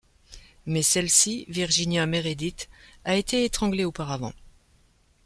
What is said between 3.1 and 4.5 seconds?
été étranglée auparavant.